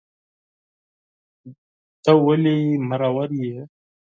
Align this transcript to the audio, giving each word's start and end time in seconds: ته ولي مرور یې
ته 2.03 2.11
ولي 2.25 2.59
مرور 2.89 3.29
یې 3.43 3.59